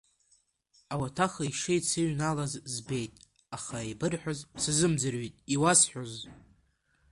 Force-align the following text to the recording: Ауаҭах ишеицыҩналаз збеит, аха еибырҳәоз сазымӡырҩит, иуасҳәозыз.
Ауаҭах 0.93 1.33
ишеицыҩналаз 1.47 2.53
збеит, 2.73 3.13
аха 3.55 3.77
еибырҳәоз 3.87 4.39
сазымӡырҩит, 4.61 5.35
иуасҳәозыз. 5.53 6.23